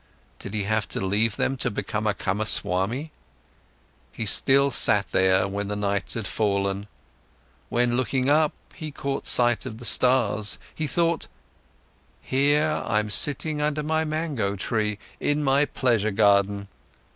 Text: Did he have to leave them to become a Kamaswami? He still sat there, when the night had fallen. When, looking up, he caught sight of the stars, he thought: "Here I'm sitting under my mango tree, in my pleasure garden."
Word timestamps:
Did 0.39 0.55
he 0.55 0.63
have 0.63 0.87
to 0.87 0.99
leave 0.99 1.35
them 1.35 1.57
to 1.57 1.69
become 1.69 2.07
a 2.07 2.15
Kamaswami? 2.15 3.11
He 4.11 4.25
still 4.25 4.71
sat 4.71 5.11
there, 5.11 5.47
when 5.47 5.67
the 5.67 5.75
night 5.75 6.13
had 6.13 6.25
fallen. 6.25 6.87
When, 7.69 7.95
looking 7.95 8.27
up, 8.27 8.51
he 8.73 8.89
caught 8.89 9.27
sight 9.27 9.63
of 9.67 9.77
the 9.77 9.85
stars, 9.85 10.57
he 10.73 10.87
thought: 10.87 11.27
"Here 12.19 12.81
I'm 12.83 13.11
sitting 13.11 13.61
under 13.61 13.83
my 13.83 14.03
mango 14.03 14.55
tree, 14.55 14.97
in 15.19 15.43
my 15.43 15.65
pleasure 15.65 16.09
garden." 16.09 16.67